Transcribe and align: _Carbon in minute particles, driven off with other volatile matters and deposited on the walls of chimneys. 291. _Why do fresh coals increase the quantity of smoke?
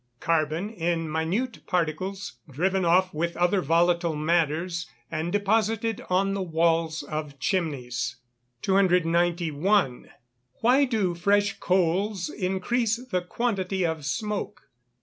_Carbon 0.19 0.71
in 0.71 1.07
minute 1.07 1.59
particles, 1.67 2.39
driven 2.49 2.83
off 2.85 3.13
with 3.13 3.37
other 3.37 3.61
volatile 3.61 4.15
matters 4.15 4.87
and 5.11 5.31
deposited 5.31 6.01
on 6.09 6.33
the 6.33 6.41
walls 6.41 7.03
of 7.03 7.37
chimneys. 7.37 8.15
291. 8.63 10.09
_Why 10.63 10.89
do 10.89 11.13
fresh 11.13 11.59
coals 11.59 12.29
increase 12.29 12.95
the 13.11 13.21
quantity 13.21 13.85
of 13.85 14.03
smoke? 14.03 14.63